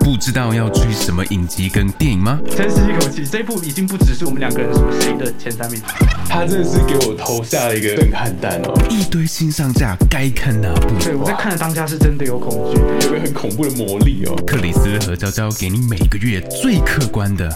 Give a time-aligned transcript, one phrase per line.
[0.00, 2.38] 不知道要追什么影集跟电影吗？
[2.54, 5.80] 深吸一口气，这一部已经不只是我们两个人属谁的前三名，
[6.28, 10.88] 他真的是给我投下了一个震撼弹哦，一堆新上架，该看哪部？
[11.02, 12.80] 对我在看的当下是真的有恐惧。
[13.06, 14.36] 有个很恐怖的魔力哦。
[14.46, 17.50] 克里斯和娇娇给你每个月最客观的。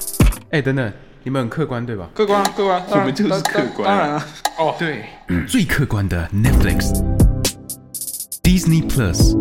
[0.52, 0.90] 哎，等等，
[1.22, 2.08] 你们很客观对吧？
[2.14, 4.26] 客观，客观，我们就是客观当然了，
[4.58, 5.04] 哦，对，
[5.46, 6.94] 最客观的 Netflix、
[8.42, 9.36] Disney Plus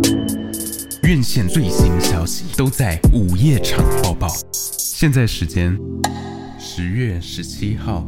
[1.10, 4.28] 院线最新消息都在午夜场播报。
[4.54, 5.76] 现在时间
[6.60, 8.08] 十月十七号。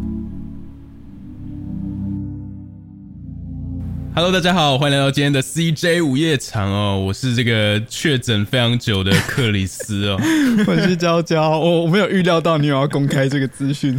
[4.13, 10.19] Hello，大家好，欢迎来到今天的 CJ 午夜场哦，我是这个确诊非常久的克里斯哦。
[10.67, 13.97] 我是娇娇，我我没有预料到你有要公开这个资讯，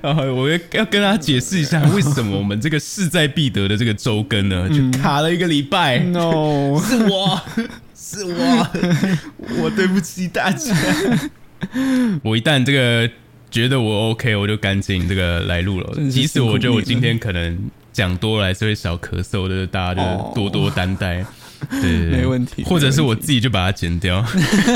[0.00, 5.98] 然 后我要要跟大家解释一下，为什么我们这个势在必得的这个周更呢，就卡了一个礼拜。
[5.98, 7.42] no，是我，
[7.92, 8.68] 是我，
[9.62, 10.72] 我对不起大家。
[12.22, 13.10] 我一旦这个
[13.50, 17.58] 觉得我 OK，我就赶紧这个来录了即使我觉得我今天可能
[17.96, 21.24] 讲多了，还是会小咳嗽的，大家哦就多多担待。
[21.80, 24.22] 对没问题或者是我自己就把它剪掉。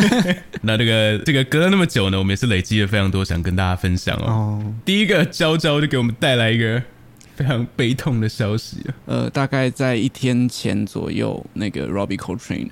[0.62, 4.24] 那这个这个隔了那么久呢，我们也是累积了非常多想跟大家分享哦。
[4.26, 6.82] 哦，第一个娇娇就给我们带来一个
[7.36, 12.70] 非常悲痛的消息啊呃，大概在一天前左右，那个 Robbie Coltrane。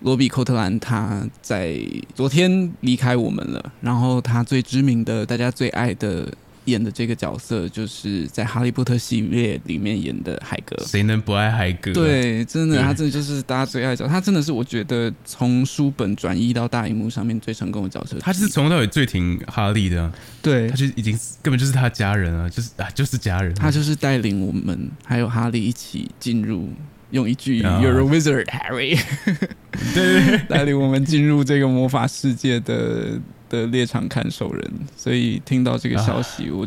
[0.00, 1.78] 罗比·寇特兰他在
[2.12, 6.28] 昨天离开我们了，然后他最知名的、大家最爱的
[6.66, 10.76] 演的这个角色，就是在《哈利波特》系列里面演的海格。
[10.86, 14.10] 谁能不爱海哥？，对，真的，他真的就是大家最爱的角色。
[14.10, 18.16] 他真的是我觉得从书本转移到大荧幕上面最成功的角色。
[18.20, 23.54] 他是从头到尾最挺哈利的啊、对他，就已经根本就是他家人啊，就是啊，就是家人。
[23.54, 26.68] 他就是带领我们还有哈利一起进入，
[27.10, 28.98] 用一句啊 “You're a wizard, Harry”，
[29.94, 33.20] 对，带领我们进入这个魔法世界的
[33.54, 34.72] 的猎场看守人。
[34.96, 36.66] 所以听到这个消息，我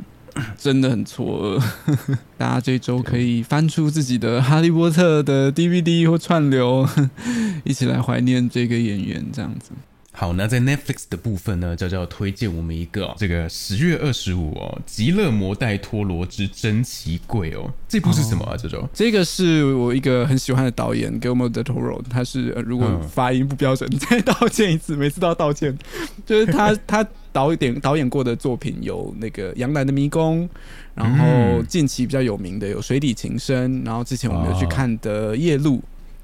[0.58, 1.64] 真的很错愕。
[2.38, 6.88] 大家这周可以翻出自己的《哈利波特》的 DVD 或串流，
[7.66, 9.72] 一起来怀念这个演员，这样子。
[10.20, 18.58] 好，那在 Netflix 的部分呢，娇娇推荐我们一个、哦、这个十月二十五哦，《极乐魔带陀罗之珍奇柜》哦，这部是什么啊？
[18.58, 18.90] 娇娇？
[18.92, 25.78] 这个是我一个很喜欢的导演 Guillermo del Toro，他是、呃、如果嗯发音不标准，再道歉一次，每次都要道歉。
[26.26, 30.50] 就是他他导演导演过的作品有那个《杨澜的迷宫》，
[30.96, 35.78] 然后嗯近期比较有名的有《水底情深》，然后之前我们有去哦看的《夜路》。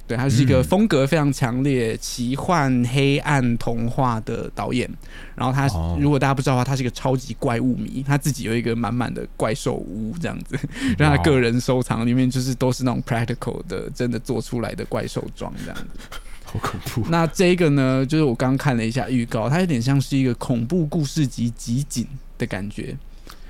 [0.05, 4.89] 对，他是一个嗯风格非常强烈、奇幻、黑暗童话的导演。
[5.35, 10.59] 然后他，哦如果大家不知道的话，他是一个超级怪物迷，他自己有一个满满的怪兽屋这样子，
[10.97, 15.87] 让他个人收藏里面就是都是那种 practical 的，真的做出来的怪兽装这样子。
[16.45, 17.03] 好恐怖！
[17.09, 22.05] 那这个呢，就是我刚看了一下预告，它有点像是一个恐怖故事集集锦
[22.37, 22.95] 的感觉。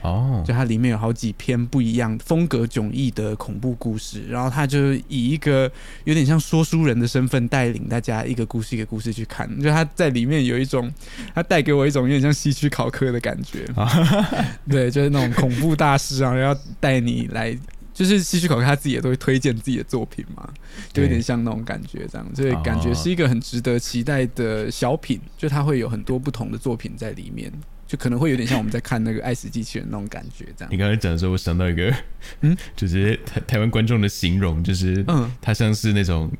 [0.03, 5.71] 哦，就它里面有好几篇不一样、风格迥异的恐怖故事，然后他就以一个
[6.03, 10.91] 有点像说书人的身份带领大家一个故事一个故事去看，就他在里面有一种，
[11.33, 13.65] 他带给我一种有点像西区考科的感觉，
[14.69, 17.57] 对，就是那种恐怖大师啊，然后带你来。
[17.93, 20.49] 就是西区考科他自己也都会推荐自己的作品嘛，
[20.91, 27.53] 就有点像那种感觉这样，所以感觉是一个很值得期待的小品，就它会有很多不同的作品在里面，
[27.87, 30.77] 就可能会有点像我们在看那个《爱死机器人》那种感觉这样你。
[30.77, 31.89] 刚才讲的时候，我想到一个，
[32.41, 36.31] 嗯嗯， 就是台台湾观众的形容，就是嗯他像是那种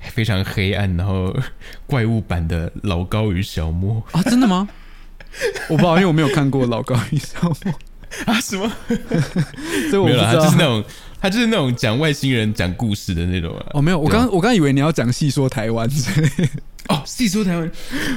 [0.00, 1.34] 非常黑暗，然后
[1.86, 4.68] 怪物版的老高与小莫 啊，真的吗？
[5.68, 7.52] 我不知道，因为我没有看过《老高与小莫》，
[8.26, 8.70] 啊，什么？
[9.90, 10.64] 所以我不知没有，他就是那。
[10.64, 10.84] 种，
[11.20, 13.66] 他就是那种讲外星人讲故事的那种啊。
[13.74, 16.48] 哦，没有，我刚我刚以为你要讲细说台湾之类的，
[16.88, 17.70] 哦，细说台湾，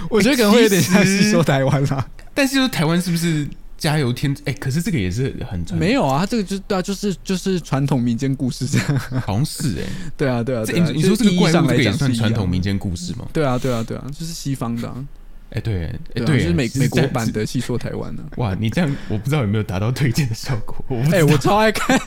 [0.10, 2.08] 我觉得可能会有点像细说台湾啦。
[2.34, 3.48] 但是说台湾是不是
[3.78, 4.36] 加油添？
[4.46, 9.00] 哎、可是这个也是很没有啊，这个就是对啊，就是就是传统民间故事这样。
[9.26, 9.84] 好像是哎、
[10.16, 13.28] 对啊，对啊，这对啊你你说这个怪物这个也讲算传统民间故事吗？
[13.34, 15.04] 对啊，对啊，对啊，就是西方的啊，
[15.50, 18.24] 哎、对，哎、对就是美美国版的戏说台湾呢。
[18.38, 20.78] 哇，你这样我不知道有没有达到推荐的效果。
[21.12, 22.00] 哎、道我超爱看，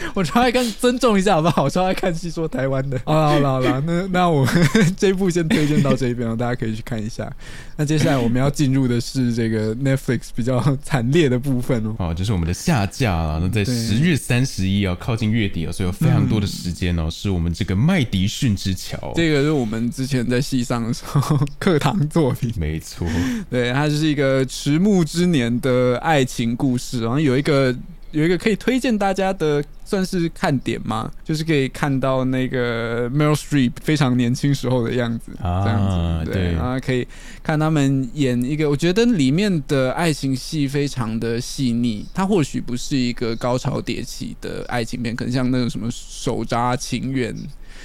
[0.14, 1.64] 我稍微看，尊重一下好不好？
[1.64, 3.00] 我超爱看戏说台湾的。
[3.04, 4.46] 好了好了好了，那那我
[4.96, 7.30] 这一部先推荐到这边了，大家可以去看一下。
[7.76, 11.94] 那接下来我们要进入的是这个 Netflix 比较惨烈的部分哦。
[11.98, 13.38] 哦，就是我们的下架了。
[13.40, 19.12] 那在十月三十一啊，靠近月底啊，所以有非常多的时间哦，是我们这个麦迪逊之桥。
[19.14, 23.06] 这个是我们之前在戏上的时候课堂作品，没错，
[23.48, 27.74] 对，它就是一个迟暮之年的爱情故事，然后有一个
[28.10, 37.06] 有一个可以推荐大家的，算是看点嘛，就是可以看到那个 Meryl Streep 非常年轻时候的样子，啊这样子，对然后可以
[37.42, 47.34] 看他们演一个，我觉得里面的爱情戏非常的细腻，它或许不是一个高潮迭起的爱情片，可能像那种什么手札情缘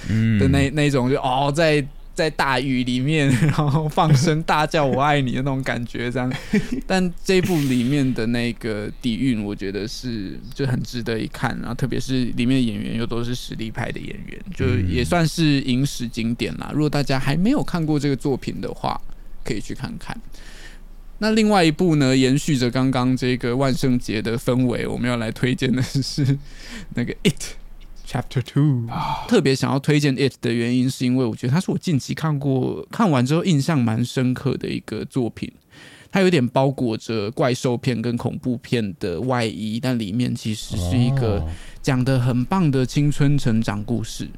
[0.08, 1.84] 嗯的那、那种，就哦在。
[2.14, 6.32] 在大雨里面， 然后放声大叫“我爱你”的那种感觉，这样。
[6.86, 11.50] 但这部里面的那个底蕴，我觉得是就很值得一看。
[11.58, 16.70] 然后特别是里面的演员又都是实力派的演员，就也算是影史经典啦。
[16.72, 19.00] 如果大家还没有看过这个作品的话，
[19.44, 20.16] 可以去看看。
[21.18, 26.38] 那另外一部呢，延续着刚刚这个万圣节的氛围，我们要来推荐的是
[26.94, 27.32] 那个《It》
[28.06, 28.86] Chapter Two。
[29.28, 35.50] 特别想要推荐《It》的原因，是因为我觉得它是我近期看过看完之后印象蛮深刻的一个作品。
[36.12, 41.48] 它有点包裹着怪兽片跟恐怖片的外衣，但里面其实是一个哦
[41.82, 44.28] 讲的很棒的青春成长故事。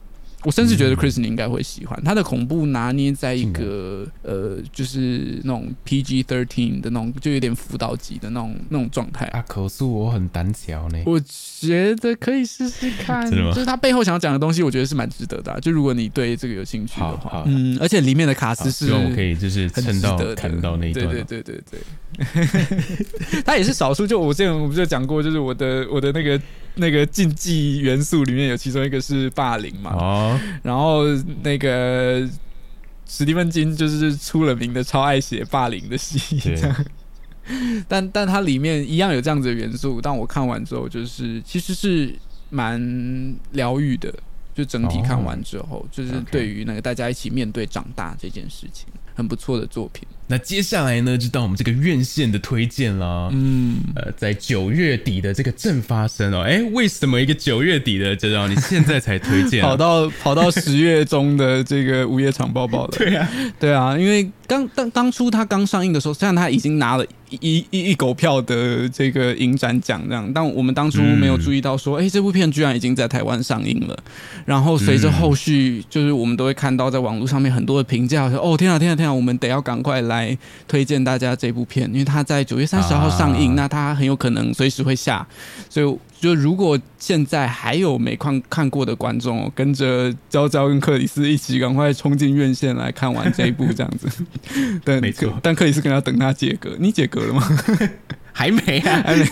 [0.42, 9.26] 我甚至觉得 Chris 你应该会喜欢，他的恐怖拿捏在一个呃，就是那种 PG thirteen 的那种，就有点辅导级的那种那种状态。
[9.26, 10.98] 啊，可是我很胆小呢。
[11.04, 11.20] 我
[11.60, 21.10] 觉得可以试试看， 就是他背后想要讲的东西，我觉得是蛮值得的啊、就如果你对这个有兴趣的话，嗯，而且里面的卡好斯是希望我可以就是撑到看到那一段哦。
[21.10, 21.80] 对对对对
[23.32, 24.06] 对， 他也是少数。
[24.06, 26.40] 就我之前我不就讲过，就是我的我的那个
[26.76, 31.04] 那个禁忌元素里面有其中一个是霸凌嘛，哦，然后
[31.42, 32.28] 那个
[33.06, 36.38] 史蒂芬金就是出了名的超爱写霸凌的戏。
[37.86, 42.12] 但但它里面一样有这样子的元素，但我看完之后就是其实是
[42.50, 44.12] 蛮疗愈的，
[44.52, 50.06] 就整体看完之后，就是对于那个大家一起面对长大这件事情，很不错的作品。
[50.28, 53.28] 那接下来呢，就到我们这个院线的推荐啦。
[53.32, 59.68] 嗯，呃，在九月底的这个正发生哦，哎，为什么一个九月底的就让你现在才推荐、啊？
[59.70, 62.94] 跑到跑到十月中的这个午夜场抱抱了。
[62.98, 63.28] 对啊，
[63.60, 73.96] 对啊，因为刚当当初他刚上映的时候，虽然他已经拿了一一一狗票的这个影展奖这样，但我们当初没有注意到说，哎、这部片居然已经在台湾上映了。
[74.44, 80.15] 然后随着后续，就是我们都会看到在网络上面很多的评价，说哦天啊天啊天啊，我们得要赶快来
[80.68, 85.26] 推荐大家这部片，因为它在九月三十号上映，啊那它很有可能随时会下，
[85.68, 85.98] 所以。
[86.18, 94.08] 就如果现在还有没看看过的观众、哦，跟着娇娇跟克里斯一起赶快冲进院线来看完这一部，这样子。
[94.82, 97.46] 对没错但克里斯可能要等他解隔，你解隔了吗？
[98.38, 99.26] 还没啊，还没，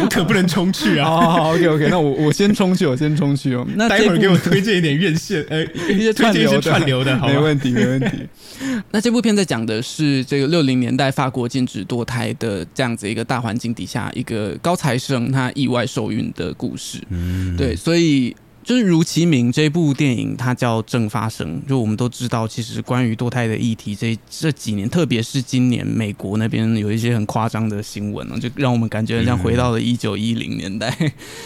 [0.00, 1.10] 我可不能冲去啊！
[1.10, 3.66] 好好好，OK OK，那我我先冲去，我先冲去哦。
[3.74, 5.60] 那待会儿给我推荐一点院线，呃，
[5.90, 7.32] 一些推荐一些串流的串流的，好吗？
[7.32, 8.28] 没问题，没问题。
[8.92, 17.00] 那这部片在讲的是这个六零年代法国禁止堕胎的这样子一个大环境底下，一个高材生他意外受孕的故事。
[17.10, 18.32] 嗯，对，所以
[18.64, 21.60] 就是如其名，这部电影它叫《正发生》。
[21.68, 30.96] 就我们都知道，其实关于堕胎的议题，这这几年，特别是今年，美国那边有一些很夸张的新闻呢，就让我们感觉很像回到了一九一零年代。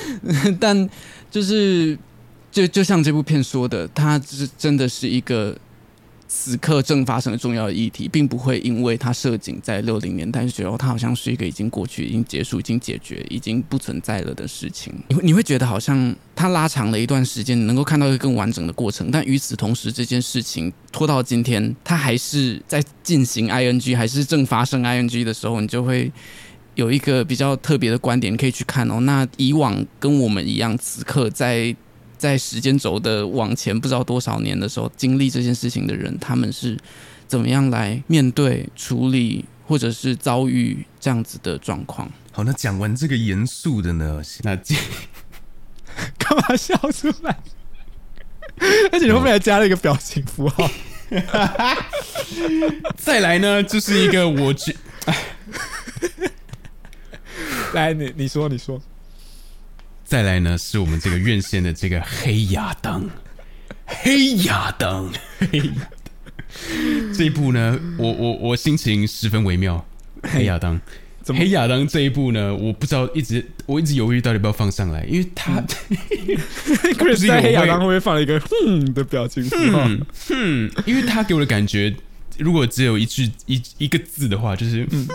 [0.61, 0.89] 但
[1.31, 1.99] 就是
[2.51, 5.57] 就就像这部片说的，它是真的是一个。
[6.29, 14.93] 此刻正发生的重要的议题，并不会因为它设景在六零年代，就觉得它好像是一个已经过去、已经结束、已经解决、已经不存在了的事情。
[15.09, 26.13] 你会你会觉得好像它拉长了一段时间，你能够看到一个更完整的过程，但与此同时，这件事情拖到今天，它还是在进行 ing，还是正发生 ing 的时候，你就会。
[26.75, 29.01] 有一个比较特别的观点可以去看哦。
[29.01, 31.75] 那以往跟我们一样，此刻在
[32.19, 36.79] 在时间轴的往前不知道多少年的时候，经历这件事情的人，他们是
[37.27, 42.11] 怎么样来面对、处理，或者是遭遇这样子的状况？
[42.33, 44.77] 好，那讲完这个严肃的呢，那接
[46.19, 47.39] 干嘛笑出来？
[48.93, 50.71] 而且你后面还加了一个表情符号。
[52.97, 54.75] 再来呢，就是一个我觉
[57.75, 58.83] 来，你你说，你说。
[60.07, 63.05] 再来呢，是我们这个院线的这个黑亚当，
[63.85, 65.69] 黑亚当，黑亚
[67.11, 69.85] 当这一部呢，我我我心情十分微妙。
[70.23, 70.81] 黑亚当，
[71.27, 75.61] 黑亚当这一部呢，我不知道一直我一直犹豫到底要不要放上来，因为他、
[76.95, 79.89] Chris 在黑亚当后面放了一个哼的表情符号？
[79.89, 81.93] 嗯嗯，因为他给我的感觉，
[82.39, 85.09] 如果只有一句一一个字的话，就是嗯。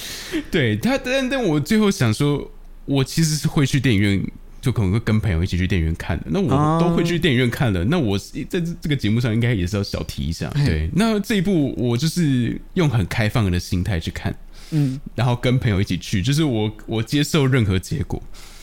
[0.50, 2.50] 对他，但但我最后想说，
[2.84, 4.22] 我其实是会去电影院，
[4.60, 6.24] 就可能会跟朋友一起去电影院看的。
[6.30, 10.50] 那我哦都会去电影院看了，那我在这这个节目上应该也是要小提一下。
[10.64, 14.34] 对，那这一部我就是用很开放的心态去看，
[14.70, 18.22] 嗯然后跟朋友一起去，就是我我接受任何结果。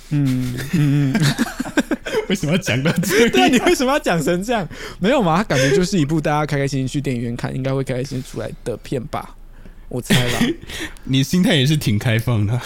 [0.09, 1.21] 嗯嗯嗯，
[2.29, 4.67] 为什么要讲到这对啊，你为什么要讲成这样？
[4.99, 5.37] 没有嘛？
[5.37, 9.35] 他感觉就是一部大家开开心心去电影院看，应该会开开心心出来的片吧？
[9.93, 10.39] 我猜吧。
[11.05, 12.59] 你心态也是挺开放的。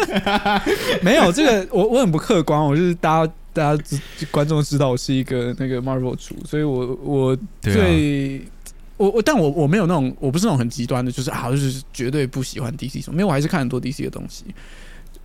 [1.00, 3.82] 没有这个，我我很不客观，我就是大家大家
[4.18, 8.42] 知观众知道我是一个那个 Marvel 主，所以我我对啊最、
[8.98, 14.44] 我我但我我没有那种我不是那种很极端的，就是啊就是绝对不喜欢 DC 什么，没有，我还是看很多 DC 的东西，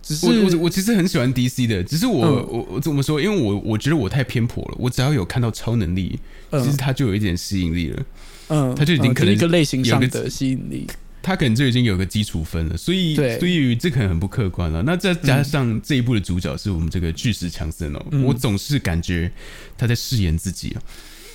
[0.02, 3.20] 只是我我我其实很喜欢 DC 的，只是我、嗯我我怎么说？
[3.20, 4.74] 因为我我觉得我太偏颇了。
[4.78, 6.18] 我只要有看到超能力，
[6.50, 8.02] 嗯其实它就有一点吸引力了。
[8.50, 10.86] 嗯，它就已经嗯可能一个类型上的吸引力，
[11.28, 14.82] 它可能就已经有个基础分了，所以对所以这可能很不客观了。
[14.84, 19.30] 那再加上这一部的主角是我们这个巨石强森哦，嗯我总是感觉
[19.76, 20.80] 他在饰演自己啊。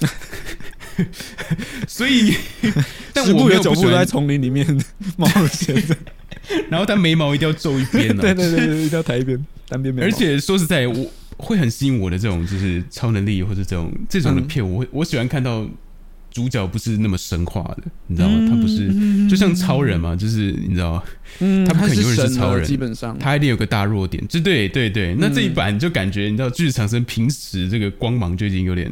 [1.88, 2.33] 所以，
[3.13, 4.05] 但我步有九步在没有不喜欢。
[4.07, 4.65] 丛林里面
[5.15, 5.95] 冒险的，
[6.71, 9.38] 然后他眉毛一定要皱一边呢、对对对对，一定要抬一边
[9.69, 15.67] 单边眉毛，而且说实在，我会很吸引我的这种就是超能力或者这种这种的嗯片，我会我喜欢看到
[16.34, 18.36] 主角不是那么神话的，你知道吗？
[18.40, 21.02] 嗯他不是嗯就像超人嘛，就是你知道，
[21.39, 25.15] 嗯，他不可能永远是超人基本上他一定有个大弱点，就对对对。
[25.18, 28.92] 那这一版就感觉你知道，巨石强森平时这个光芒就已经有点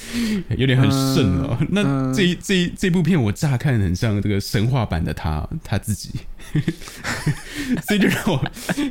[0.56, 1.58] 有点很盛了。
[1.60, 6.10] 嗯那嗯这一这一这部片我乍看很像这个神话版的他他自己，
[7.86, 8.44] 所以就让我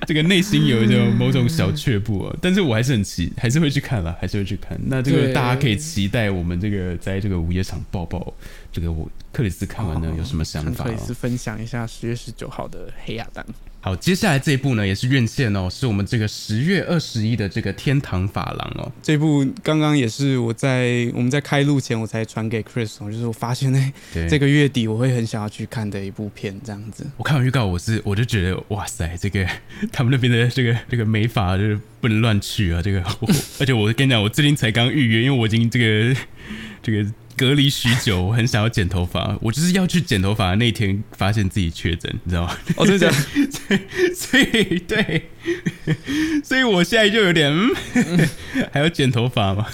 [0.05, 2.35] 这个内心有一种某种小却步啊。
[2.41, 4.79] 但是我还是很期，还是会去看了，还是会去看。
[4.85, 8.33] 那这个大家可以期待我们这个在这个午夜场抱抱，
[8.71, 11.13] 这个我克里斯看完呢有什么想法、哦克里斯？
[11.13, 13.43] 分享一下十月十九号的《黑亚当》。
[13.81, 18.91] 好，接下来这一部呢也是院线哦，是我们这个十月二十一的这个《天堂法郎》哦。
[19.01, 27.07] 这部刚刚也是我在我们在开录前我才传给 Chris，哦就是我发现呢、对，这个月底我会很想要去看的一部片，这样子。
[27.15, 29.47] 我看完预告，我是我就觉得哇塞，这个
[29.93, 33.01] 他们那边的这个这个美法就是不能乱去啊，这个
[33.61, 36.19] 而且我跟你讲，我最近才刚预约，因为我已经这个
[36.83, 37.09] 这个
[37.39, 42.53] 隔离许久，我很想要剪头发，我就是要去剪头发的那天发现自己确诊，你知道吗？
[42.75, 43.17] 哦，真的假
[43.69, 43.79] 的？
[44.13, 45.29] 所以对，
[46.43, 47.49] 所以我现在就有点，
[47.93, 48.27] 嗯、
[48.73, 49.65] 还要剪头发吗？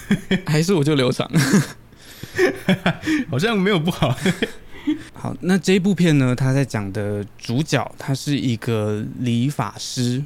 [0.45, 1.27] 还是我就留长？
[3.31, 4.15] 好像没有不好。
[5.13, 10.23] 好，那这一部片呢，他在讲的主角他是一个理发师，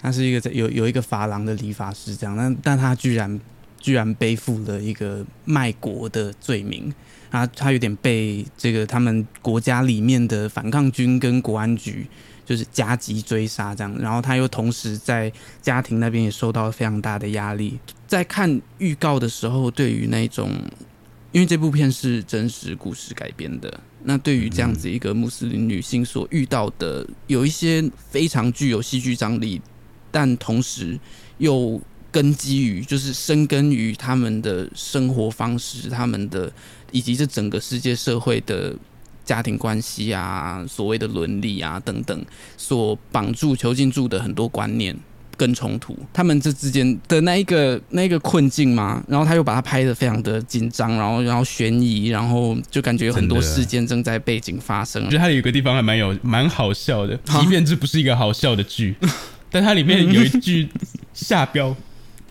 [0.00, 3.40] 他是一个在有有一个发廊的理发师这样，但但他居然
[3.86, 6.92] 居然背负了一个卖国的罪名。
[7.30, 12.04] 啊他有点被这个他们国家里面的反抗军跟国安局
[12.44, 17.78] 就是夹击追杀这样，然后他又同时在家庭那边也受到非常大的压力。
[18.08, 20.50] 在看预告的时候，对于那种
[21.30, 29.62] 因为这部片是真实故事改编的，那对于这样子一个穆斯林女性所遇到的，有一些非常具有戏剧张力，
[30.10, 30.98] 但同时
[31.38, 36.50] 又根基于就是深根于他们的生活方式，他们的
[36.90, 38.74] 以及这整个世界社会的
[39.24, 42.24] 家庭关系啊，所谓的伦理啊等等，
[42.56, 44.96] 所绑住囚禁住的很多观念。
[45.38, 55.18] 跟冲突，他们这之间的那一个那一个困境嘛，然后他又把它拍的非常的紧张，然后然后悬疑，然后就感觉有很多事件正在背景发生我觉。
[55.18, 58.96] 得它有个地方还蛮有蛮好笑的，啊即便这不是一个好笑的剧，
[59.52, 60.70] 但它里面有一句
[61.12, 61.76] 下标，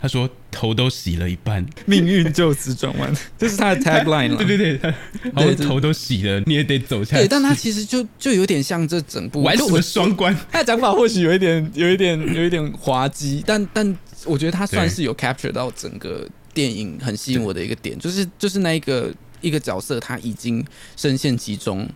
[0.06, 4.38] 他说头都洗了一半，命运就此转弯， 这是他的 tagline 了。
[4.46, 4.94] 对对对，
[5.34, 7.28] 他头都洗了，你也得走下对，去。
[7.28, 10.38] 但他其实就就有点像这整部，玩什么就我双关？
[10.52, 20.64] 他的讲法或许有一点、有一点、有一点滑稽，但但我觉得他算是有 capture 到整个电影很吸引我的一个点，就是就是那一个一个角色他已经
[20.96, 21.90] 深陷其中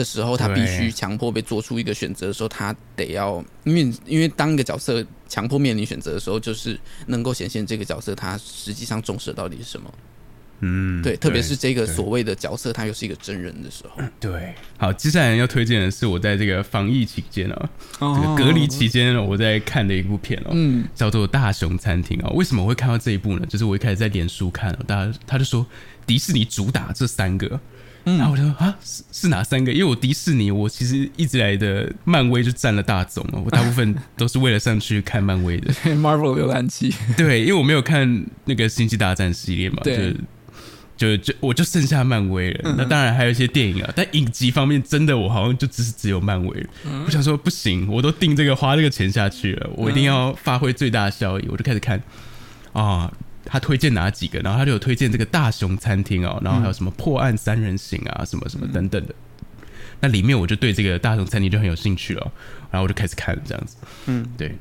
[0.00, 9.92] 的时候，他必须强迫被做出一个选择的时候，他得要因为因为当一个角色强迫面临选择的时候，就是能够显现这个角色他实际上重视的到底是什么。
[10.60, 14.54] 嗯，对，特别是这个所谓的角色，他又是一个真人的时候，对。
[14.78, 22.30] 好，接下来要推荐的是我在这个防疫期间啊，这个隔离期间呢，我在看的一部片哦，嗯，叫做《大熊餐厅》啊。
[22.30, 23.44] 为什么我会看到这一部呢？
[23.46, 25.66] 就是我一开始在脸书看哦，大家他就说
[26.06, 27.60] 迪士尼主打这三个。
[28.06, 29.72] 嗯然后我就说啊，是是哪三个？
[29.72, 35.72] 因为我迪士尼，我其实一直以来的漫威就占了大宗哦，我 大部分都是为了上去看漫威的。
[35.96, 40.14] Marvel 浏览器，对，因为我没有看那个星际大战系列嘛，对
[40.96, 42.74] 就就就我就剩下漫威了。
[42.78, 46.68] 那当然还有一些电影啊，但影集方面真的我好像就只是只有漫威了。
[47.04, 51.46] 我想说不行，我都定这个花这个钱下去了，我一定要发挥最大的效益。
[51.48, 52.00] 我就开始看
[52.72, 53.12] 啊。
[53.46, 54.38] 他推荐哪几个？
[54.40, 59.14] 然后他就有推荐这个大熊餐厅哦，然后还有什么破案三人行啊，什么什么等等的。
[60.00, 62.32] 那里面我就对这个大熊餐厅就很有兴趣了，
[62.70, 63.76] 然后我就开始看这样子。
[64.06, 64.54] 嗯，对。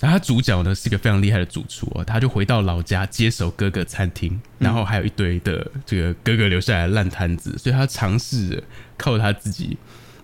[0.00, 8.62] 然后他主角呢是一个非常厉害的主厨哦，他就回到老家接手哥哥餐厅，然后还有一堆的这个哥哥留下来的烂摊子，所以他尝试着
[8.96, 9.76] 靠他自己，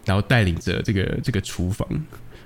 [0.05, 1.89] 然后带领着这个这个厨房，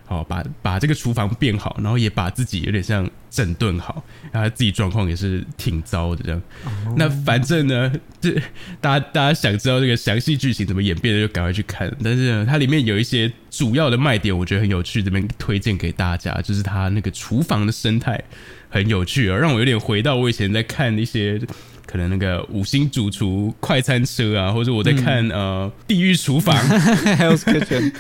[0.09, 6.43] 哦，把把这个厨房变好，然后也把自己有点像整顿好，然后自己状况也是挺糟的这样。
[6.97, 8.33] 那反正呢，这
[8.81, 11.95] 大家大家想知道这个详细剧情怎么演变的，就赶快去看。
[12.03, 18.19] 但是呢，它里面有一些主要的卖点，我觉得很有趣，这边推荐给大家，就是它那个厨房的生态
[18.71, 21.41] 很有趣啊，让我有点回到我以前在看一些。
[21.91, 26.55] 可能那个五星主厨快餐车啊，或者我在看、呃地狱厨房，
[27.17, 27.93] Hell's Kitchen，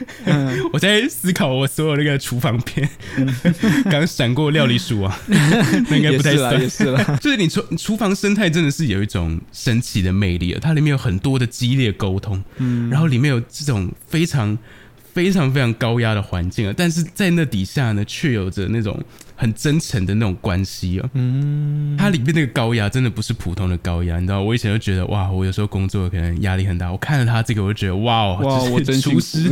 [0.72, 2.88] 我在思考我所有那个厨房片，
[3.90, 6.62] 刚闪过料理鼠啊，那应该不太也是啦，算。
[6.62, 6.68] 也。
[6.68, 7.18] 是啦。
[7.20, 14.56] 就是你厨厨房生态真的是有一种神奇的魅力啊，它里面有很多的激烈沟通，嗯，然后里面有这种非常
[15.18, 18.96] 非常非常高压的环境啊，但是在那底下呢，却有着那种
[19.34, 29.50] 很真诚的那种关系啊，嗯，它里面那个高压真的不是普通的高压，你知道，我以前就觉得哇，我有时候工作可能压力很大，我看了他这个，我就觉得哇哦，哇就是我真厨师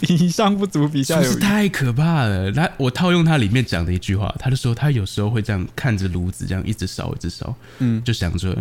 [0.00, 1.40] 比上不足，比下有余。
[1.40, 2.52] 太可怕了。
[2.52, 8.56] 他我套用他里面讲的一句话，他就说他有时候会这样看着炉子这样一直烧一直烧，嗯，就想着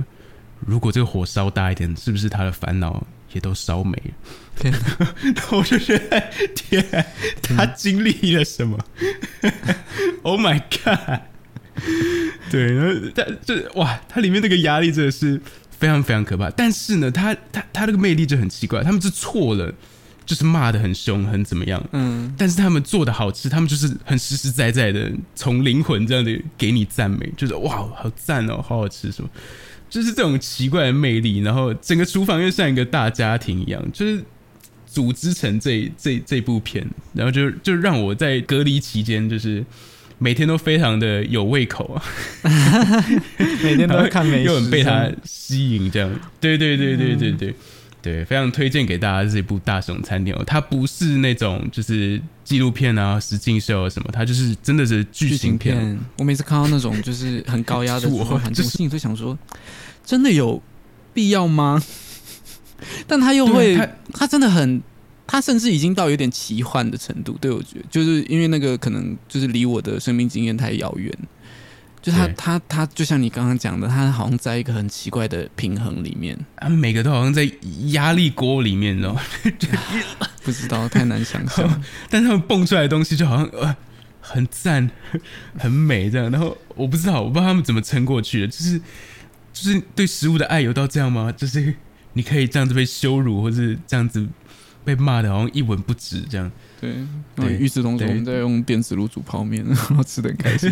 [0.66, 4.12] 如果这个火烧大一点，是不是他的烦恼也都烧没了？
[4.56, 4.74] 天
[5.52, 6.22] 我就觉得
[6.54, 7.06] 天啊，
[7.42, 8.78] 他经历了什么？
[10.24, 11.22] Oh my god！
[12.52, 15.40] 对，然后他这哇，它里面那个压力真的是
[15.72, 16.50] 非常非常可怕。
[16.50, 19.74] 但是呢，他他他那个魅力就很奇怪，他们是错了，
[20.26, 21.82] 就是骂的很凶，很怎么样。
[21.94, 29.30] 嗯，但是他们做的好吃，他们就是很实实在在的从灵魂这样的给你赞美，就是哇，好赞哦，好好吃什么，
[29.90, 31.40] 就是这种奇怪的魅力。
[31.40, 34.24] 然后整个厨房又像一个大家庭一样，就是
[34.86, 39.66] 组织成这这这部片，然后就就让我在隔离期间就是。
[40.22, 42.04] 每天都非常的有胃口啊，
[43.64, 47.56] 每天都在看美食， 又很被它吸引，这样，对对对对对对
[48.02, 50.44] 对，非常推荐给大家这部《大熊餐厅》哦。
[50.46, 55.76] 它不是那种就是纪录片啊、实境秀啊什么，它就是真的是剧剧情情片。
[55.78, 56.00] 片。
[56.18, 59.38] 我每次看到那种就是很高压的 是我厨房环境，我心里就想说，
[60.06, 60.62] 真的有
[61.14, 61.82] 必要吗？
[63.06, 64.82] 但他又对会，他他真的很，
[65.28, 67.38] 他甚至已经到有点奇幻的程度。
[67.42, 71.14] 对我觉得，就是因为那个可能就是离我的生命经验太遥远。
[72.02, 77.50] 就他他他，就像你刚刚讲的，他好像在一个很奇怪的平衡里面，他们每个都好像在
[77.88, 79.22] 压力锅里面，你知道吗？
[80.44, 81.84] 不知道太难想象。
[82.10, 83.76] 但他们蹦出来的东西就好像呃
[84.22, 84.90] 很赞、
[85.60, 86.32] 很美这样。
[86.32, 88.80] 然后我不知道，我不知道他们怎么撑过去的，就是
[89.54, 91.32] 就是对食物的爱有到这样吗？
[91.32, 91.76] 就是
[92.14, 94.26] 你可以这样子被羞辱，或是这样子
[94.96, 96.52] 被骂的好像一文不值这样。
[96.82, 96.94] 对，
[97.36, 100.72] 对对，与此同时，我们在用电磁炉煮泡面， 然后吃的很开心。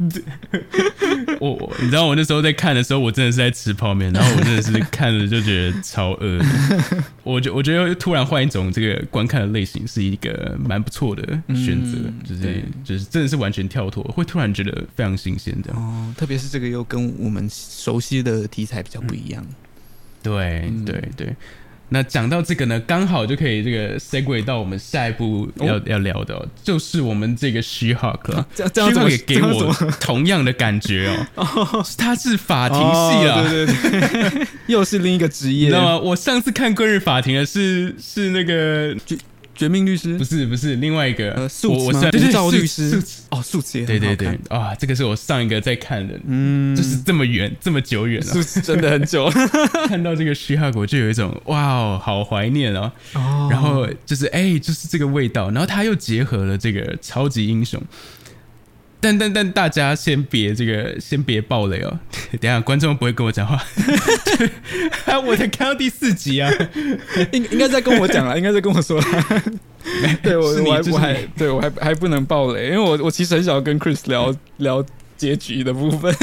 [1.40, 6.40] 我我你知道我那时候在看的时候，我真的是在吃泡面，然后我真的是看了就觉得超饿。
[7.22, 11.22] 我觉我觉得突然换一种这个观看的类型是一个蛮不错的
[11.54, 15.80] 选择，嗯就是就是真的是完全跳脱，会突然觉得非常新鲜这样。
[15.80, 19.46] 哦，特别是这个又跟我们熟悉的题材比较不一样。
[20.22, 21.34] 对嗯对对。
[21.90, 28.46] 那讲到这个呢，刚好就可以这个 segue 到我们下一步要、要聊的、哦，就是我们这个 She Hulk 了。
[28.72, 35.70] 这样也给我同样的感觉哦，他是法庭系啊，哦对对对， 又是另一个职业。
[35.70, 38.94] 那么，我上次看《归日法庭》的是是那个
[39.60, 40.16] 绝命律师？
[40.16, 41.32] 不是不是另外一个。
[41.32, 42.10] 呃我素我我是？
[42.10, 43.02] 对对吴兆律师。
[43.28, 44.28] 哦，素子也对对对。
[44.48, 49.28] 啊，这个是我上一个在看的，嗯，就是这么远这么久远了、素子真的很久。
[49.86, 52.90] 看到这个徐哈国就有一种哇哦，好怀念哦。
[53.12, 53.48] 哦。
[53.50, 57.78] 然后就是哎、就是这个味道，然后他又结合了这个超级英雄。
[59.00, 61.98] 但但但大家先别这个先别爆雷哦，
[62.40, 63.58] 等一下观众不会跟我讲话，
[65.26, 66.50] 我才看到第四集啊，
[67.32, 69.42] 应应该在跟我讲了，应该在跟我说啦。
[70.22, 74.84] 对我我还我还对我还还不能爆雷，因为我我其实很想要跟 Chris 聊聊
[75.16, 76.14] 结局的部分。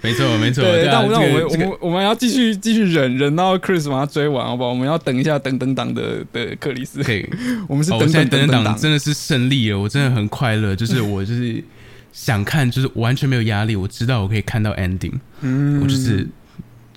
[0.00, 4.70] 没错没错，对，啊但我们我们我们要继续继续忍忍到 Chris 把他追完，好不好？
[4.70, 7.28] 我们要等一下等等党的的克里斯，可以。
[7.68, 11.62] 我们是等等等等党真的是胜利了，我真的很快乐，就是我就是
[12.14, 16.26] 想看，就是完全没有压力，我知道我可以看到 ending，、嗯我就是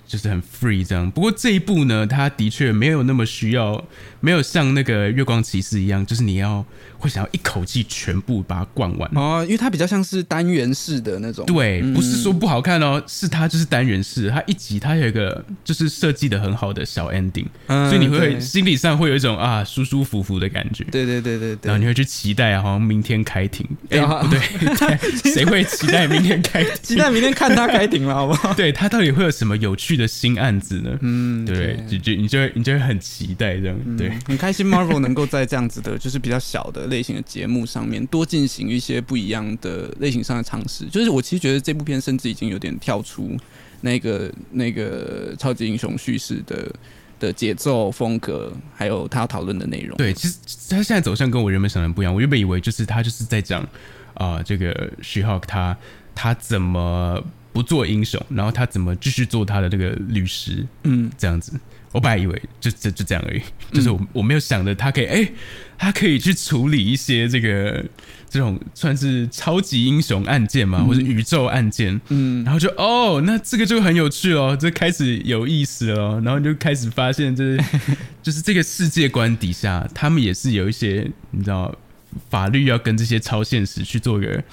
[0.06, 1.10] 就是很 free 这样。
[1.10, 3.84] 不过这一部呢，它的确没有那么需要，
[4.20, 6.66] 没有像那个月光骑士一样，就是你要
[6.98, 9.10] 会想要一口气全部把它灌完。
[9.16, 11.46] 哦，因为它比较像是单元式的那种。
[11.46, 20.84] 对，嗯不是说不好看哦，是它就是单元式，它一集它有一个就是设计的很好的小 ending，、嗯所以你会心理上会有一种啊舒舒服服的感觉。
[20.86, 23.66] 对对对对对，然后你会去期待啊，好像明天开庭。
[23.90, 24.00] 哎、
[24.30, 26.74] 对，谁会期待明天开庭？
[26.82, 28.54] 期待明天看他开庭了，好不好？
[28.56, 30.98] 对他到底会有什么有趣的新案子呢？
[31.02, 31.78] 嗯，对？
[31.90, 33.78] 就就你就会你就会很期待这样。
[33.98, 40.86] 对，嗯很开心 Marvel 能够在这样子的，就是比较小的类型的节目上面多进行一些不一样的类型上的尝试。
[40.86, 43.38] 就是我其实觉得这部片甚至已经有点跳出
[43.82, 46.76] 那个那个超级英雄叙事的
[47.20, 49.98] 的节奏风格，还有他要讨论的内容。
[49.98, 50.36] 对，其实
[50.70, 52.14] 他现在走向跟我原本想的不一样。
[52.14, 53.68] 我原本以为就是他就是在讲
[54.14, 55.78] 啊、这个 She Hulk 他
[56.16, 61.54] 他怎么不做英雄，然后他怎么继续做他的这个律师嗯，这样子。
[61.92, 63.42] 我本来以为就就就这样而已，
[63.74, 65.30] 就是我、我没有想着他可以哎、
[65.78, 67.84] 他可以去处理一些这个
[68.30, 72.44] 这种算是超级英雄案件嘛，或者宇宙案件，嗯。
[72.44, 77.60] 然后就哦，那这个就很有趣哦，就开始有意思了哦，然后你就开始发现，就是
[78.22, 81.74] 就是这个世界观底下，他们也是有一些你知道
[82.30, 84.44] 法律要跟这些超现实去做一个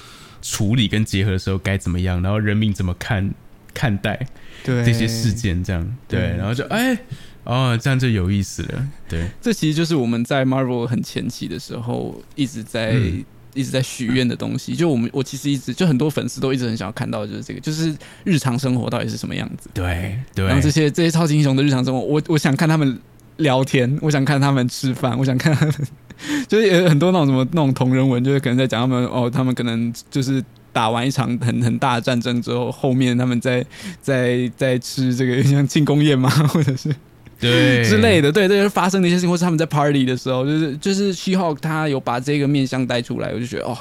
[0.41, 3.35] 处理跟结合的时候该怎么样，然后人民怎么看
[3.75, 4.19] 看待
[4.63, 4.83] 对。
[4.85, 5.97] 这些事件，这样。
[6.09, 6.97] 对，然后就哎
[7.43, 13.25] 哦，这样就有意思了，对，这其实就是我们在 Marvel 很前期的时候一直在、嗯。
[13.57, 14.75] 一直在许愿的东西。
[14.75, 19.71] 就我们我其实一直就很多粉丝都一直很想要看到就是这个，就是日常生活到底是什么样子。
[19.73, 22.99] 对对，然后这些这些超级英雄的日常生活，我我想看他们
[23.37, 25.75] 聊天，我想看他们吃饭，我想看他们，
[26.49, 30.45] 就是有很多那种什么那种同人文，就是可能在讲他们哦，他们可能就是。
[30.75, 33.65] 打完一场很很大的战争之后，后面他们在
[34.03, 36.29] 在在吃这个像庆功宴吗？
[36.53, 36.95] 或者是
[37.41, 43.77] 对之类的，对，这就是发生的一些事情，或是他们在 party 的时候，就是就是 She Hulk 他有把这个面相带出来，我就觉得哦，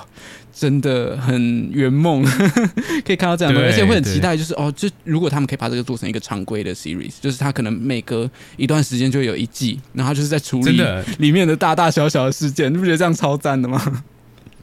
[0.54, 2.24] 真的很圆梦，
[3.06, 10.82] 可以看到这样的，而且会很期待，就是哦，就如果他们可以把这个做成一个常规的 series，就是他可能每隔一段时间就会有一季，然后他就是在处理
[11.20, 14.04] 里面的大大小小的事件，你不觉得这样超赞的吗？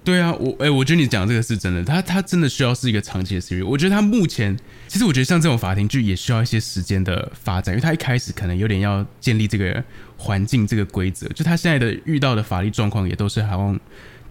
[0.02, 3.66] 对啊，我哎、我觉得你讲这个是真的，他他真的需要是一个长期的 series。
[3.66, 4.56] 我觉得他目前，
[4.88, 9.84] 其实我觉得像这种法庭剧也需要一些时间的发展，因为他一开始可能有点要建立这个
[10.16, 13.78] 环境、这个规则，就他现在的遇到的法律状况也都是好像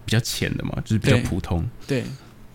[0.05, 1.63] 比较浅的嘛，就是比较普通。
[1.86, 2.03] 对，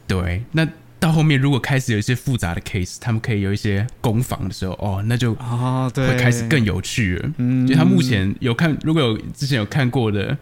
[0.09, 7.31] 对，那到后面如果开始有一些复杂的 case，他们可以有一些攻防的时候，哦，那就啊，对，会开始更有趣了。
[7.38, 10.37] 嗯就他目前有看，如果有之前有看过的，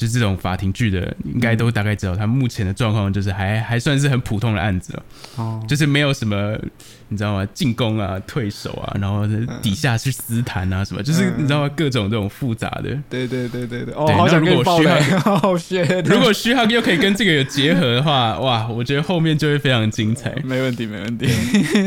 [0.00, 5.02] 就是这种法庭剧的，应该都大概知道，他目前的状况就是还还算是很普通的案子了，
[5.36, 6.58] 哦，就是没有什么
[7.08, 7.46] 你知道吗？
[7.52, 9.26] 进攻啊、退守啊，然后
[9.60, 11.70] 底下去私谈啊什么，就是你知道吗？
[11.76, 12.96] 各种这种复杂的。
[13.10, 14.88] 对对对对对，哦，好想跟你爆雷，
[15.20, 20.34] 好血，如果虚号又可以跟这个有结合的话，哇，我觉得后面就会非常精彩。
[20.42, 21.26] 没问题没问题，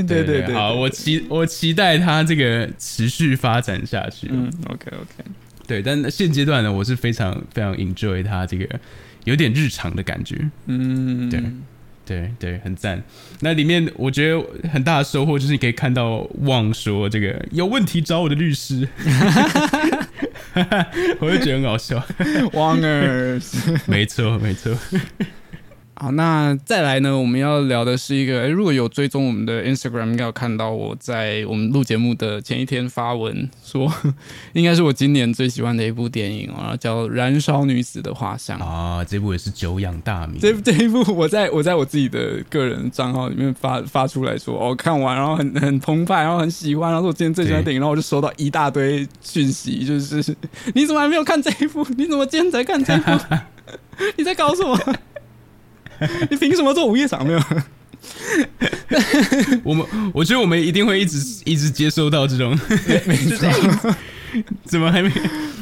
[0.03, 4.29] 对 对对，好，我期我期待他这个持续发展下去。
[4.31, 5.31] 嗯，OK OK。
[5.73, 8.79] 对，但现阶段呢，我是非常非常 enjoy 它这个
[9.23, 10.37] 有点日常的感觉。
[10.67, 11.41] 嗯，对
[12.05, 13.01] 对对，很赞。
[13.39, 18.87] 那里面我觉得很大的收获就是你可以看到旺说这个有问题找我的律师，
[21.19, 21.97] 我就觉得很好笑。
[22.51, 23.79] Wangers。
[23.89, 24.77] 没错没错，
[25.95, 27.17] 好，那再来呢？
[27.17, 33.89] 我们要聊的是一个，诶如果有追踪我们的 Instagram，应该有看到我在我们录节目的前一天发文说，
[34.53, 38.59] 应该是我今年最喜欢的一部电影啊，叫《燃烧女子的画像》。
[38.63, 40.39] 啊，这部也是久仰大名。
[40.41, 50.35] 这这一部 我在我在我自己的个人账号里面发发出来说，哦，看完然后很很澎湃，然后很喜欢，然后说我今天最喜欢的电影，然后我就收到一大堆讯息，就是
[50.73, 51.85] 你怎么还没有看这一部？
[51.95, 53.11] 你怎么今天才看这一部？
[54.17, 54.77] 你在搞什么？
[56.29, 57.25] 你凭什么做午夜场？
[57.25, 57.41] 没有？
[59.63, 62.57] 我们我觉得我们一定会一直一直接收到这种，
[63.05, 63.95] 没错，
[64.65, 65.09] 怎么还没？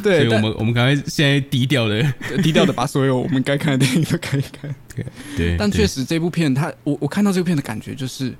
[0.01, 2.01] 对所对，以我们我们赶快现在低调的，
[2.41, 4.73] 低调的把所有我们该看的电影都看一看。
[4.95, 5.05] 对，
[5.37, 8.33] 对但确实这部片它，我我看到这部片的感觉就是，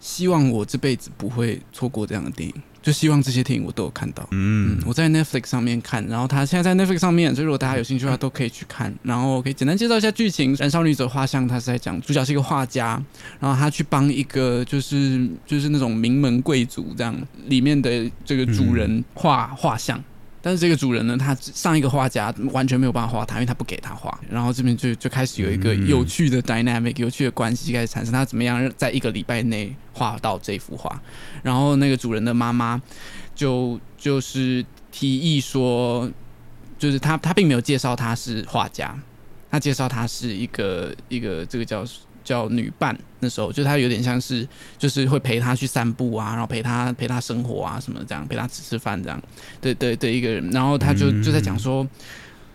[0.00, 4.28] 希望我这辈子不会错过这样的电影，就希望这些电影我都有看到。
[4.30, 8.94] 嗯嗯，我在 Netflix 上面看，然后它现在在 Netflix 上面，所以如果大家有兴趣的话，都可以去看。
[9.02, 13.02] 然后可以简单介绍一下剧情：《燃烧女子画像》，它是在讲主角是一个画家，
[13.40, 17.16] 然后他去帮一个就是就是那种名门贵族这样
[17.46, 19.98] 里面的这个主人画画像。
[20.44, 24.20] 但是这个主人呢，他上一个画家完全没有办法画他，因为他不给他画。
[24.28, 28.12] 然后这边就就开始有一个嗯有趣的 dynamic，有趣的关系开始产生。
[28.12, 31.00] 他怎么样在一个礼拜内画到这幅画？
[31.42, 32.78] 然后那个主人的妈妈
[33.34, 36.12] 就就是提议说，
[36.78, 38.94] 就是他他并没有介绍他是画家，
[39.50, 41.82] 他介绍他是一个一个这个叫
[42.24, 42.98] 叫女伴。
[43.20, 49.22] 那时候就他有点像是就是会陪他去散步啊，然后陪他陪他生活啊什么这样，陪他吃吃饭这样
[49.60, 50.50] 对对对一个人。
[50.50, 51.86] 然后他就就在讲说，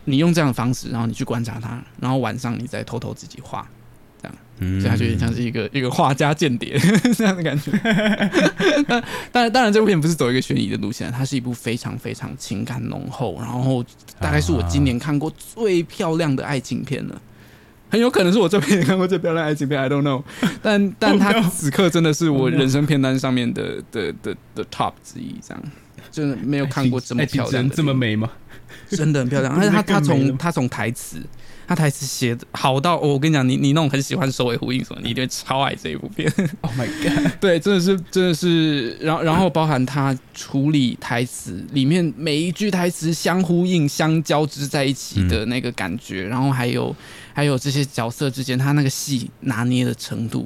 [0.05, 3.67] 你用这样的方式，然后你去观察他，然后晚上你再偷偷自己画。
[4.61, 6.77] 嗯所以他就有点像是一个一个画家间谍
[7.15, 7.71] 这样的感觉。
[8.85, 9.01] 但
[9.31, 13.81] 当然，当然这部片不是走一个悬疑的路线，它是一部非常非常情感浓厚，然后
[14.19, 17.21] 大概是我今年看过最漂亮的爱情片了。
[17.89, 20.23] 很有可能是我这辈子看过最漂亮爱情片，I don't know
[20.61, 20.93] 但。
[20.99, 25.63] 但他此刻真的是我人生片单上面的的的的 top 之一，这样
[26.11, 28.29] 真的没有看过这么漂亮的，这么美吗？
[28.89, 29.53] 真的很漂亮。
[29.55, 31.21] 而且他他从他从台词，
[31.67, 36.31] 他台词写的好到，哦我跟你讲，你你那种很喜欢首尾呼应什么，你一定超爱这一部片。
[36.61, 37.31] Oh my god！
[37.39, 46.95] 对，真的是真的是，然后然后包含他处理台词里面每一句台词相呼应、相交织在一起的那个感觉，然后还有
[47.39, 50.45] 还有这些角色之间他那个戏拿捏的程度，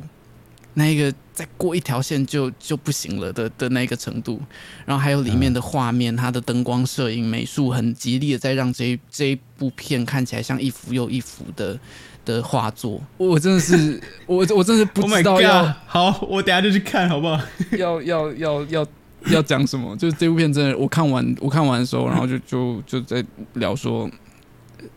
[0.76, 4.40] 那一个再过一条线就就不行了的的那个程度，
[4.86, 11.80] 然后还有里面的画面，它的灯光、摄影、美术很极力的在让这一这一部片看起来像一幅又一幅的
[12.24, 13.02] 的画作。
[13.18, 15.64] 我真的是我我真的是不 Oh 知道要。
[15.66, 15.74] god！
[15.88, 17.44] 好，我等下就去看，好不好？
[17.76, 18.88] 要要要要
[19.32, 19.98] 要讲什么？
[19.98, 23.26] 就是这部片真的，我看完我看完的时候，然后就就就在
[23.56, 24.08] 聊说，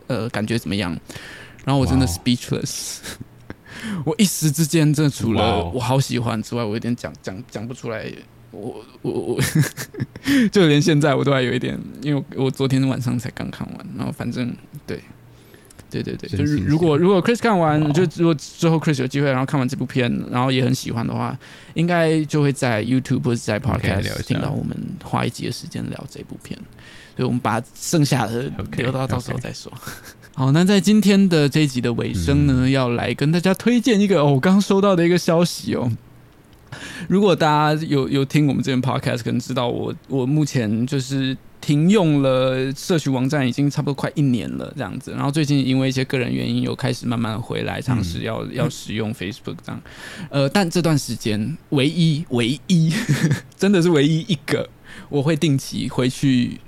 [0.05, 0.95] 呃，感觉怎么样？
[1.67, 2.99] 然后我真的 speechless，
[4.05, 8.09] 我一时之间真的除了我好喜欢之外，我有点讲讲讲不出来。
[8.51, 9.41] 我我我，
[10.49, 15.01] 就连现在我都还有一点，因为我我昨天晚上才刚看完，然后反正对。
[15.89, 21.37] 对对对，就是如果如果 Chris 看完，就如果之后 Chris 有机会，然后看完这部片，然后也很喜欢的话，
[21.75, 26.59] 应该就会在 YouTube 或者在 Podcast 听到我们花一集的时间聊这部片，
[27.15, 29.71] 所以我们把剩下的留到到时候再说。
[30.37, 35.91] 好，那在今天的这一集的尾声呢，嗯要来跟大家推荐一个哦，我刚收到的一个消息哦。
[37.07, 45.09] 如果大家有有听我们这边 podcast，可能知道我我目前就是停用了社群网站，已经差不多快一年了这样子。
[45.09, 49.81] 然后最近因为一些个人原因，又开始慢慢回来尝试要、要使用 Facebook 这样。
[50.29, 52.93] 呃，但这段时间唯一唯一
[53.57, 54.69] 真的是唯一一个，
[55.09, 56.59] 我会定期回去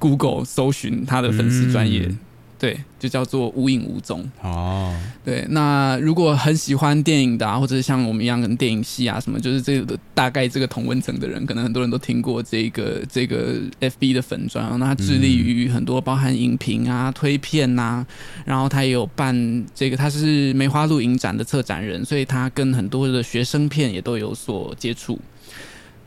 [0.00, 2.06] Google 搜寻他的粉丝专业。
[2.08, 2.18] 嗯
[2.62, 4.24] 对，就叫做无影无踪。
[4.40, 4.94] 哦，
[5.24, 18.06] 对，那如果很喜欢电影的、啊，或者是像我们一样跟电影系啊什么，就是这个大概这个同温层的人，可能很多人都听过这个这个 FB 的粉砖，那他致力于很多包含影评啊、推片呐、
[18.44, 25.18] 然后他也有办这个，他是梅花鹿影展的策展人，所以他跟很多的学生片也都有所接触。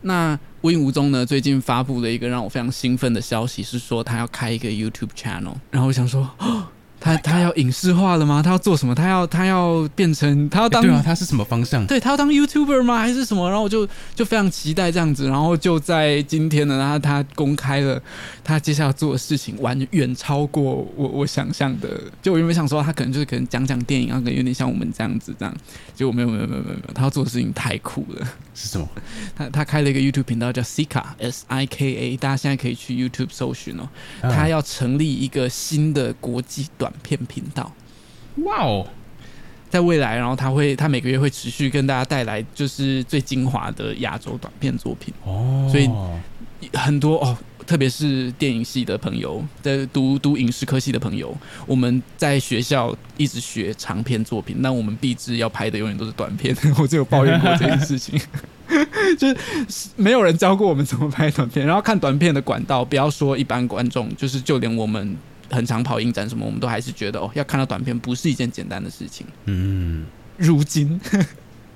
[0.07, 1.25] 那无影无踪呢？
[1.25, 5.55] 最近发布了一个让我非常兴奋的消息，是说他要开一个 YouTube channel。
[5.71, 6.67] 然后我想说，哦，
[7.05, 8.41] 他他要影视化了吗？
[8.41, 8.95] 他要做什么？
[8.95, 11.85] 他要他要变成他要当对啊，他是什么方向？
[11.85, 12.97] 对他要当 YouTuber 吗？
[12.97, 13.47] 还是什么？
[13.47, 15.27] 然后我就就非常期待这样子。
[15.27, 18.01] 然后就在今天呢，他他公开了
[18.43, 20.63] 他接下来做的事情，完远超过
[20.95, 22.01] 我我想象的。
[22.23, 25.55] 就我原本想说他可能就是可能讲讲电影啊，可能有点像我们这样子这样。
[25.93, 28.27] 结果没有没有没有没有没有，他要做的事情太酷了。
[28.55, 28.87] 是什么？
[29.35, 33.87] 他他开了一个 YouTube 频道叫 Sika S I K A，大家现在可以去 YouTube 搜寻哦。
[34.21, 37.71] 啊他要成立一个新的国际短片频道。
[38.43, 38.87] 哇哦，
[39.69, 45.89] 在未来，然后他会，他每个月会持续跟大家带来就是最精华的亚洲短片作品，哦，所以
[46.73, 58.19] 很多哦，特别是电影系的朋友，在读读影视科系的朋友，我们在学校一直学长片作品，那我们必知要拍的永远都是短片， 我就有抱怨过这件事情。
[59.19, 59.37] 就是
[59.95, 65.15] 没有人教过我们怎么拍短片，然后看短片的管道，不要说一般观众，就是就连我们
[65.55, 69.25] 很常跑影展什么，我们都还是觉得哦，要看到短片不是一件简单的事情。
[69.45, 70.05] 嗯，
[70.37, 70.99] 如今，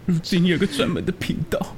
[0.06, 1.76] 如今有个专门的频道，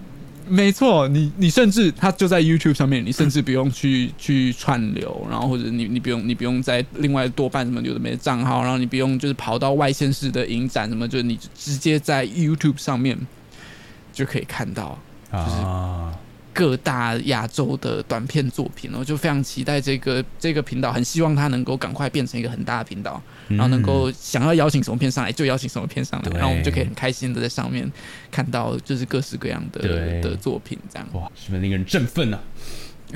[0.48, 13.18] 没错，你你甚至它就在 YouTube 上面，你甚至不用去 去串流，然后或者你你不用你不用在另外多办什么有的没的账号，然后你不用就是跑到外县市的影展什么，就是你直接在 YouTube 上面
[14.12, 14.98] 就可以看到
[15.30, 16.14] 啊，
[16.54, 27.90] 各大亚洲的短片作品，我就非常期待这个这个频道，很希望它能够赶快变成一个很大的频道，然后能够想要邀请什么片上来就邀请什么片上来，然后我们就可以很开心的在上面
[28.30, 31.08] 看到就是各式各样的的作品，这样。
[31.14, 32.40] 哇，十分令人振奋啊！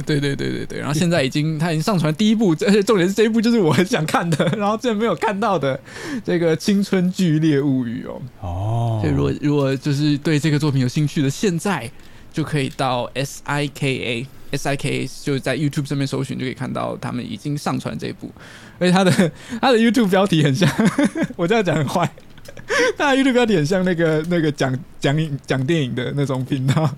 [0.06, 5.80] 对对对对对，然后现在已经他已经上传第一部，而且重点是这一部就是我很想看的， 然后之前没有看到的
[6.22, 8.22] 这个《青春剧烈物语》哦。
[8.42, 11.90] 哦所以如果如果就是对这个作品有兴趣的，现在
[12.36, 18.30] 就可以到 S I K A S I K A 就是在 YouTube 上面搜寻就可以看到他们已经上传这一部，
[18.78, 19.12] 而且他的
[19.62, 20.70] 他的 YouTube 标题很像，
[21.38, 22.12] 我这样讲很坏，
[22.98, 26.94] 他的 YouTube 标题很像那个那个讲讲影讲电影的那种频道。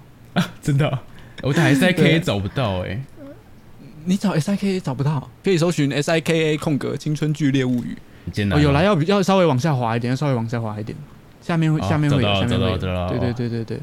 [0.61, 0.99] 真的哦，
[1.43, 2.99] 我在 S I K A 找不到哎。
[4.05, 7.93] 你找 S I K A 找不到，可以搜寻 S I K A 空格青春剧烈物语。
[7.93, 8.61] 哦，很艰难哦。
[8.61, 10.97] 有来要比要稍微往下滑一点，要稍微往下滑一点，
[11.41, 13.79] 下面会哦下面会有，下面会有，对对对对对。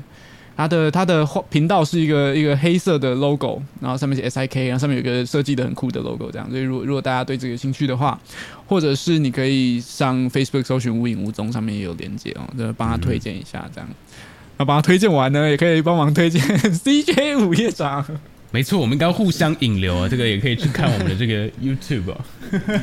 [0.57, 6.49] 它的它的频道是一个一个黑色的 logo，然后上面写 S I K，然后上面有一个设计的很酷的 logo，这样。
[6.49, 8.19] 所以如果如果大家对这个有兴趣的话，
[8.67, 13.89] 或者是你可以上 Facebook 搜寻无影无踪，上面也有链接哦，就帮他推荐一下这样。
[14.57, 16.41] 那帮他推荐完呢，也可以帮忙推荐
[16.71, 18.05] CJ 午夜场。
[18.55, 22.21] 没错，我们应该互相引流啊，这个也可以去看我们的这个 YouTube 哦。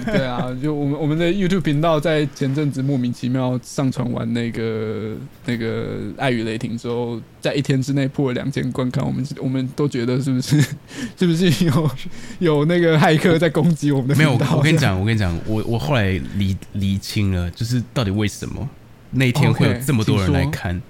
[0.05, 10.61] 对啊，就我们我们的 YouTube 频道在前阵子莫名其妙上传完那个那个《爱与雷霆》之后，在一天之内破了两千观看，我们我们都觉得是不是
[11.17, 11.91] 是不是有
[12.39, 18.67] 有那个骇客在攻击我们的没有，我跟你讲，我跟你讲，我我后来理理清了，就是到底为什么
[19.11, 20.81] 那一天会有这么多人来看，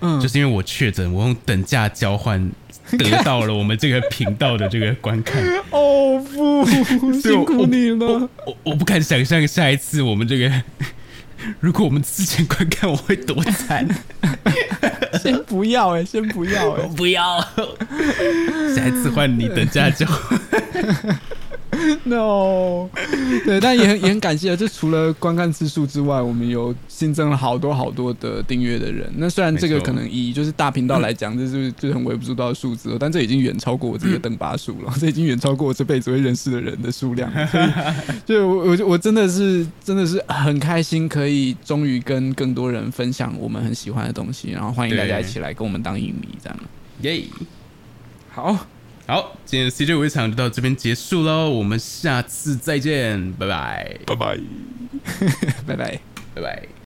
[0.00, 2.50] 嗯，就是因为我确诊，我用等价交换
[2.98, 5.42] 得到了我们这个频道的这个观看。
[5.70, 6.64] 哦不，
[7.20, 8.28] 辛苦你了。
[8.46, 10.50] 我我不敢想象下一次我们这个，
[11.60, 13.88] 如果我们之前观看，我会多惨。
[15.22, 17.40] 先不要哎、先不要哎、不要，
[18.74, 20.38] 下一次换你等价交换。
[22.04, 22.88] No，
[23.44, 29.10] 对，但也很也很感谢，就除了观看次数之外，我们有新增了好多好多的订阅的人。
[29.16, 37.46] 那虽然这个可能以就是大频道来讲，这是就是很微不足道的数字，但这已经远超过我自己的登巴数了，这已经远超过我这辈子会认识的人的数量了。
[37.46, 37.66] 所以，
[38.26, 46.58] 就我我我真的是真的是很开心，可以终于跟更多人分享我们很喜欢的东西，然后欢迎大家一起来跟我们当影迷，这样。
[47.02, 47.24] 耶！
[48.30, 48.66] 好，
[49.06, 54.38] 好，今天的 CJ 围场就到这边结束喽，我们下次再见，拜拜，拜拜，
[55.66, 56.00] 拜拜。
[56.34, 56.74] 拜拜。